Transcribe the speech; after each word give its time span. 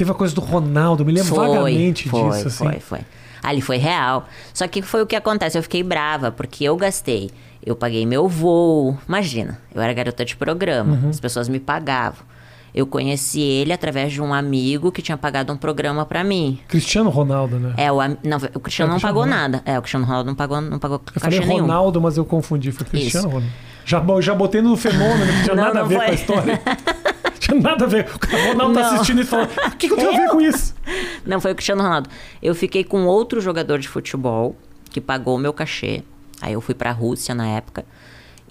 Teve 0.00 0.12
a 0.12 0.14
coisa 0.14 0.34
do 0.34 0.40
Ronaldo, 0.40 1.04
me 1.04 1.12
lembro 1.12 1.34
Foi, 1.34 1.46
vagamente 1.46 2.08
foi, 2.08 2.30
disso, 2.30 2.48
assim. 2.48 2.64
Foi, 2.64 2.80
foi. 2.80 2.98
Ali 3.42 3.60
foi 3.60 3.76
real. 3.76 4.26
Só 4.54 4.66
que 4.66 4.80
foi 4.80 5.02
o 5.02 5.06
que 5.06 5.14
acontece, 5.14 5.58
eu 5.58 5.62
fiquei 5.62 5.82
brava, 5.82 6.30
porque 6.32 6.64
eu 6.64 6.74
gastei. 6.74 7.30
Eu 7.62 7.76
paguei 7.76 8.06
meu 8.06 8.26
voo. 8.26 8.96
Imagina, 9.06 9.58
eu 9.74 9.82
era 9.82 9.92
garota 9.92 10.24
de 10.24 10.34
programa, 10.36 10.94
Uhum. 10.94 11.10
as 11.10 11.20
pessoas 11.20 11.50
me 11.50 11.60
pagavam. 11.60 12.24
Eu 12.74 12.86
conheci 12.86 13.42
ele 13.42 13.74
através 13.74 14.10
de 14.10 14.22
um 14.22 14.32
amigo 14.32 14.90
que 14.90 15.02
tinha 15.02 15.18
pagado 15.18 15.52
um 15.52 15.56
programa 15.58 16.06
pra 16.06 16.24
mim. 16.24 16.58
Cristiano 16.66 17.10
Ronaldo, 17.10 17.58
né? 17.58 17.74
É, 17.76 17.92
o, 17.92 17.98
não, 18.24 18.38
o 18.54 18.60
Cristiano 18.60 18.92
É, 18.92 18.94
não 18.94 19.00
pagou 19.02 19.24
Ronaldo. 19.24 19.52
nada. 19.58 19.62
É, 19.66 19.78
o 19.78 19.82
Cristiano 19.82 20.06
Ronaldo 20.06 20.28
não 20.28 20.34
pagou, 20.34 20.60
não 20.62 20.78
pagou 20.78 21.02
Eu 21.14 21.20
falei 21.20 21.40
nenhum. 21.40 21.60
Ronaldo, 21.60 22.00
mas 22.00 22.16
eu 22.16 22.24
confundi. 22.24 22.72
Foi 22.72 22.86
Cristiano 22.86 23.26
Isso. 23.26 23.34
Ronaldo. 23.36 23.54
Já, 23.84 24.02
já 24.20 24.34
botei 24.34 24.62
no 24.62 24.76
fenômeno, 24.76 25.26
não 25.32 25.42
tinha 25.42 25.54
Não, 25.56 25.64
nada 25.64 25.80
a 25.80 25.82
não 25.82 25.88
ver 25.88 25.96
foi. 25.96 26.04
com 26.06 26.10
a 26.12 26.14
história. 26.14 26.62
tinha 27.50 27.60
nada 27.60 27.84
a 27.84 27.88
ver. 27.88 28.06
O 28.08 28.48
Ronaldo 28.48 28.74
tá 28.74 28.80
Não. 28.80 28.94
assistindo 28.94 29.20
e 29.20 29.24
falando: 29.24 29.50
o 29.50 29.76
que, 29.76 29.86
que 29.88 29.92
eu 29.92 29.96
tenho 29.96 30.14
a 30.14 30.16
ver 30.16 30.28
com 30.30 30.40
isso? 30.42 30.74
Não, 31.26 31.40
foi 31.40 31.52
o 31.52 31.54
Cristiano 31.54 31.82
Ronaldo. 31.82 32.08
Eu 32.42 32.54
fiquei 32.54 32.84
com 32.84 33.04
outro 33.06 33.40
jogador 33.40 33.78
de 33.78 33.88
futebol 33.88 34.56
que 34.90 35.00
pagou 35.00 35.36
o 35.36 35.38
meu 35.38 35.52
cachê. 35.52 36.02
Aí 36.40 36.52
eu 36.54 36.60
fui 36.60 36.74
pra 36.74 36.90
Rússia 36.92 37.34
na 37.34 37.46
época. 37.48 37.84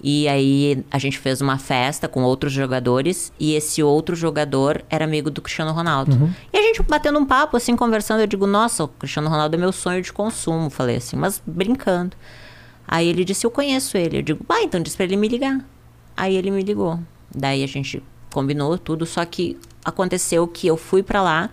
E 0.02 0.26
aí 0.28 0.82
a 0.90 0.96
gente 0.98 1.18
fez 1.18 1.42
uma 1.42 1.58
festa 1.58 2.08
com 2.08 2.22
outros 2.22 2.52
jogadores 2.54 3.30
e 3.38 3.52
esse 3.54 3.82
outro 3.82 4.16
jogador 4.16 4.82
era 4.88 5.04
amigo 5.04 5.30
do 5.30 5.42
Cristiano 5.42 5.72
Ronaldo. 5.72 6.32
E 6.50 6.56
a 6.56 6.62
gente 6.62 6.82
batendo 6.82 7.18
um 7.18 7.26
papo, 7.26 7.54
assim, 7.58 7.76
conversando, 7.76 8.20
eu 8.20 8.26
digo, 8.26 8.46
nossa, 8.46 8.84
o 8.84 8.88
Cristiano 8.88 9.28
Ronaldo 9.28 9.54
é 9.56 9.58
meu 9.58 9.72
sonho 9.72 10.00
de 10.00 10.10
consumo. 10.10 10.70
Falei 10.70 10.96
assim, 10.96 11.16
mas 11.16 11.42
brincando. 11.46 12.16
Aí 12.88 13.08
ele 13.08 13.26
disse, 13.26 13.44
eu 13.46 13.50
conheço 13.50 13.98
ele. 13.98 14.18
Eu 14.18 14.22
digo, 14.22 14.42
ah, 14.48 14.62
então 14.62 14.80
diz 14.80 14.96
pra 14.96 15.04
ele 15.04 15.16
me 15.16 15.28
ligar. 15.28 15.62
Aí 16.16 16.34
ele 16.34 16.50
me 16.50 16.62
ligou. 16.62 16.98
Daí 17.34 17.62
a 17.62 17.68
gente 17.68 18.02
combinou 18.32 18.76
tudo, 18.78 19.06
só 19.06 19.24
que 19.24 19.58
aconteceu 19.84 20.46
que 20.46 20.66
eu 20.66 20.76
fui 20.76 21.02
pra 21.02 21.22
lá 21.22 21.50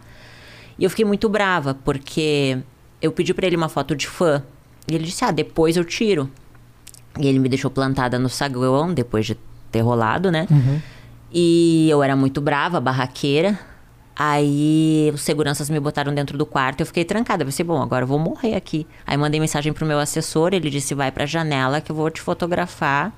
e 0.78 0.84
eu 0.84 0.90
fiquei 0.90 1.06
muito 1.06 1.28
brava, 1.28 1.74
porque 1.74 2.60
eu 3.02 3.12
pedi 3.12 3.34
pra 3.34 3.48
ele 3.48 3.56
uma 3.56 3.70
foto 3.70 3.96
de 3.96 4.08
fã. 4.08 4.44
E 4.90 4.96
ele 4.96 5.06
disse: 5.06 5.26
Ah, 5.26 5.32
depois 5.32 5.76
eu 5.76 5.84
tiro. 5.84 6.30
E 7.20 7.28
ele 7.28 7.40
me 7.40 7.50
deixou 7.50 7.72
plantada 7.72 8.20
no 8.20 8.30
saguão, 8.30 8.94
depois 8.94 9.26
de 9.26 9.38
ter 9.72 9.82
rolado, 9.82 10.32
né? 10.32 10.48
E 11.34 11.90
eu 11.90 12.04
era 12.04 12.16
muito 12.16 12.40
brava, 12.40 12.80
barraqueira. 12.80 13.60
Aí 14.16 15.12
os 15.14 15.22
seguranças 15.22 15.70
me 15.70 15.80
botaram 15.80 16.14
dentro 16.14 16.38
do 16.38 16.46
quarto, 16.46 16.82
eu 16.82 16.86
fiquei 16.86 17.06
trancada. 17.06 17.44
Eu 17.44 17.46
pensei, 17.48 17.64
bom, 17.66 17.82
agora 17.82 18.04
eu 18.04 18.08
vou 18.08 18.18
morrer 18.18 18.56
aqui. 18.56 18.88
Aí 19.06 19.16
mandei 19.18 19.40
mensagem 19.40 19.72
pro 19.74 19.86
meu 19.86 20.00
assessor, 20.00 20.54
ele 20.54 20.70
disse, 20.70 20.96
vai 20.96 21.12
pra 21.12 21.26
janela 21.26 21.82
que 21.82 21.92
eu 21.92 21.96
vou 21.96 22.10
te 22.10 22.22
fotografar. 22.22 23.14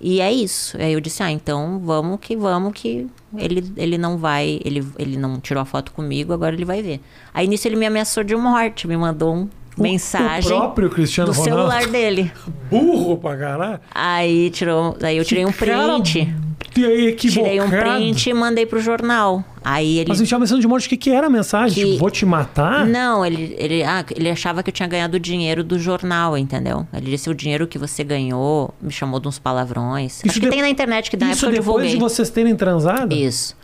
E 0.00 0.20
é 0.20 0.32
isso. 0.32 0.76
Aí 0.80 0.92
eu 0.92 1.00
disse, 1.00 1.22
ah, 1.22 1.30
então 1.30 1.80
vamos 1.84 2.18
que 2.20 2.36
vamos 2.36 2.72
que 2.72 3.06
ele, 3.36 3.72
ele 3.76 3.98
não 3.98 4.16
vai, 4.16 4.60
ele, 4.64 4.86
ele 4.98 5.16
não 5.16 5.40
tirou 5.40 5.60
a 5.60 5.64
foto 5.64 5.92
comigo, 5.92 6.32
agora 6.32 6.54
ele 6.54 6.64
vai 6.64 6.82
ver. 6.82 7.00
Aí 7.34 7.46
nisso 7.46 7.66
ele 7.66 7.76
me 7.76 7.86
ameaçou 7.86 8.22
de 8.22 8.34
morte, 8.36 8.86
me 8.86 8.96
mandou 8.96 9.34
um 9.34 9.48
mensagem 9.76 10.52
o 10.52 10.60
próprio 10.60 10.90
Cristiano 10.90 11.32
do 11.32 11.38
Ronaldo. 11.38 11.70
celular 11.70 11.86
dele. 11.86 12.32
Burro 12.70 13.16
pra 13.16 13.36
caralho. 13.36 13.80
Aí 13.94 14.50
tirou, 14.50 14.96
aí 15.02 15.16
eu 15.16 15.24
tirei 15.24 15.44
um 15.44 15.52
Cara, 15.52 15.98
print. 15.98 16.20
Aí, 16.20 16.34
equivocado. 16.84 17.48
Tirei 17.54 17.60
um 17.60 17.68
print 17.70 18.30
e 18.30 18.34
mandei 18.34 18.66
pro 18.66 18.80
jornal. 18.80 19.44
Aí 19.64 19.98
ele 19.98 20.08
Mas 20.08 20.18
gente 20.18 20.28
tinha 20.28 20.38
mensagem 20.38 20.60
de 20.60 20.66
morte. 20.68 20.86
O 20.86 20.88
que, 20.90 20.96
que 20.96 21.10
era 21.10 21.26
a 21.26 21.30
mensagem? 21.30 21.74
Que- 21.74 21.90
Tipo, 21.92 21.98
vou 21.98 22.10
te 22.10 22.24
matar? 22.24 22.86
Não, 22.86 23.24
ele, 23.24 23.54
ele, 23.58 23.82
ah, 23.84 24.04
ele 24.16 24.30
achava 24.30 24.62
que 24.62 24.70
eu 24.70 24.72
tinha 24.72 24.88
ganhado 24.88 25.16
o 25.16 25.20
dinheiro 25.20 25.62
do 25.62 25.78
jornal, 25.78 26.36
entendeu? 26.38 26.86
Ele 26.92 27.10
disse 27.10 27.28
o 27.28 27.34
dinheiro 27.34 27.66
que 27.66 27.78
você 27.78 28.02
ganhou, 28.04 28.72
me 28.80 28.90
chamou 28.90 29.20
de 29.20 29.28
uns 29.28 29.38
palavrões. 29.38 30.20
Acho 30.24 30.34
que 30.34 30.40
de- 30.46 30.50
tem 30.50 30.62
na 30.62 30.68
internet 30.70 31.10
que 31.10 31.16
na 31.16 31.30
Isso 31.30 31.44
época 31.46 31.58
eu 31.58 31.62
depois 31.62 31.90
de 31.90 31.96
vocês 31.96 32.30
terem 32.30 32.54
transado? 32.56 33.14
Isso. 33.14 33.56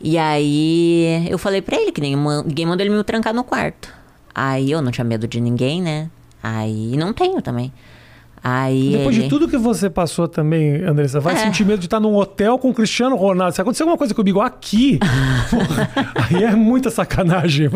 E 0.00 0.16
aí 0.16 1.26
eu 1.28 1.36
falei 1.38 1.60
pra 1.60 1.76
ele 1.76 1.92
que 1.92 2.00
ninguém 2.00 2.64
mandou 2.66 2.86
ele 2.86 2.94
me 2.94 3.04
trancar 3.04 3.34
no 3.34 3.44
quarto. 3.44 3.92
Aí 4.34 4.70
eu 4.70 4.80
não 4.80 4.90
tinha 4.90 5.04
medo 5.04 5.28
de 5.28 5.40
ninguém, 5.40 5.82
né? 5.82 6.08
Aí 6.42 6.96
não 6.96 7.12
tenho 7.12 7.42
também. 7.42 7.70
Aí 8.42 8.92
Depois 8.96 9.14
ele... 9.16 9.24
de 9.24 9.28
tudo 9.28 9.46
que 9.48 9.58
você 9.58 9.90
passou 9.90 10.26
também, 10.26 10.82
Andressa, 10.82 11.20
vai 11.20 11.34
É. 11.34 11.36
sentir 11.38 11.64
medo 11.64 11.78
de 11.78 11.86
estar 11.86 12.00
num 12.00 12.14
hotel 12.16 12.58
com 12.58 12.70
o 12.70 12.74
Cristiano 12.74 13.14
Ronaldo. 13.14 13.54
Se 13.54 13.60
acontecer 13.60 13.82
alguma 13.82 13.98
coisa 13.98 14.14
comigo 14.14 14.40
aqui, 14.40 14.98
porra, 15.50 15.90
aí 16.30 16.44
é 16.44 16.54
muita 16.56 16.90
sacanagem. 16.90 17.68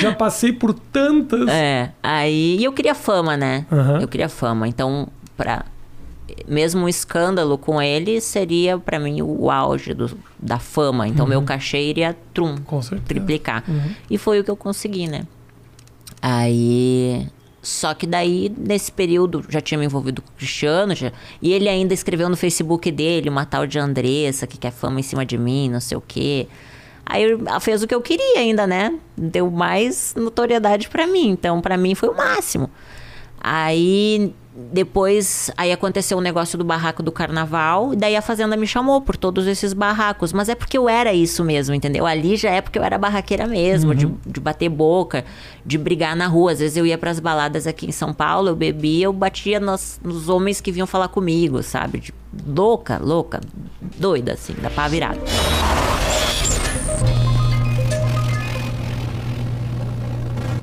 Já 0.00 0.12
passei 0.14 0.52
por 0.52 0.74
tantas. 0.74 1.48
É, 1.48 1.92
aí 2.02 2.58
e 2.60 2.64
eu 2.64 2.72
queria 2.74 2.94
fama, 2.94 3.36
né? 3.38 3.64
Aham. 3.72 4.00
Eu 4.02 4.08
queria 4.08 4.28
fama. 4.28 4.68
Então, 4.68 5.08
pra 5.36 5.64
mesmo 6.48 6.82
um 6.84 6.88
escândalo 6.88 7.56
com 7.58 7.80
ele 7.80 8.20
seria 8.20 8.78
pra 8.78 8.98
mim 8.98 9.20
o 9.22 9.50
auge 9.50 9.92
do- 9.94 10.18
da 10.38 10.58
fama. 10.58 11.08
Então, 11.08 11.26
meu 11.26 11.40
cachê 11.42 11.80
iria 11.82 12.14
trum, 12.34 12.56
Uhum. 12.70 12.82
Certeza. 12.82 12.94
Uhum. 12.96 13.00
triplicar. 13.06 13.64
E 14.10 14.18
foi 14.18 14.40
o 14.40 14.44
que 14.44 14.50
eu 14.50 14.56
consegui, 14.56 15.06
né? 15.08 15.22
Aí. 16.20 17.26
Só 17.62 17.94
que 17.94 18.08
daí, 18.08 18.52
nesse 18.58 18.90
período, 18.90 19.44
já 19.48 19.60
tinha 19.60 19.78
me 19.78 19.84
envolvido 19.84 20.20
com 20.20 20.28
o 20.28 20.32
Cristiano, 20.32 20.96
já- 20.96 21.12
e 21.40 21.52
ele 21.52 21.68
ainda 21.68 21.94
escreveu 21.94 22.28
no 22.28 22.36
Facebook 22.36 22.90
dele, 22.90 23.28
uma 23.30 23.46
tal 23.46 23.66
de 23.68 23.78
Andressa, 23.78 24.48
que 24.48 24.58
quer 24.58 24.72
fama 24.72 24.98
em 24.98 25.02
cima 25.04 25.24
de 25.24 25.38
mim, 25.38 25.70
não 25.70 25.78
sei 25.80 25.96
o 25.96 26.00
quê. 26.00 26.48
Aí 27.06 27.24
fez 27.60 27.82
o 27.82 27.86
que 27.86 27.94
eu 27.94 28.00
queria 28.00 28.40
ainda, 28.40 28.66
né? 28.66 28.98
Deu 29.16 29.48
mais 29.50 30.12
notoriedade 30.16 30.88
pra 30.88 31.06
mim. 31.06 31.28
Então, 31.28 31.60
pra 31.60 31.76
mim 31.76 31.94
foi 31.94 32.08
o 32.08 32.16
máximo. 32.16 32.68
Aí 33.40 34.32
depois 34.54 35.50
aí 35.56 35.72
aconteceu 35.72 36.18
o 36.18 36.20
negócio 36.20 36.58
do 36.58 36.64
barraco 36.64 37.02
do 37.02 37.10
carnaval, 37.10 37.94
e 37.94 37.96
daí 37.96 38.14
a 38.14 38.20
fazenda 38.22 38.56
me 38.56 38.66
chamou 38.66 39.00
por 39.00 39.16
todos 39.16 39.46
esses 39.46 39.72
barracos, 39.72 40.32
mas 40.32 40.48
é 40.48 40.54
porque 40.54 40.76
eu 40.76 40.88
era 40.88 41.12
isso 41.12 41.42
mesmo, 41.42 41.74
entendeu? 41.74 42.04
Ali 42.04 42.36
já 42.36 42.50
é 42.50 42.60
porque 42.60 42.78
eu 42.78 42.82
era 42.82 42.98
barraqueira 42.98 43.46
mesmo, 43.46 43.94
de, 43.94 44.06
de 44.26 44.40
bater 44.40 44.68
boca, 44.68 45.24
de 45.64 45.78
brigar 45.78 46.14
na 46.14 46.26
rua. 46.26 46.52
Às 46.52 46.58
vezes 46.58 46.76
eu 46.76 46.84
ia 46.84 46.98
pras 46.98 47.18
baladas 47.18 47.66
aqui 47.66 47.86
em 47.86 47.92
São 47.92 48.12
Paulo, 48.12 48.48
eu 48.48 48.56
bebia, 48.56 49.06
eu 49.06 49.12
batia 49.12 49.58
nos, 49.58 49.98
nos 50.02 50.28
homens 50.28 50.60
que 50.60 50.70
vinham 50.70 50.86
falar 50.86 51.08
comigo, 51.08 51.62
sabe? 51.62 52.00
De- 52.00 52.14
louca, 52.46 52.98
louca, 53.02 53.40
doida 53.98 54.32
assim, 54.34 54.54
da 54.60 54.68
pá 54.68 54.86
virada. 54.88 55.20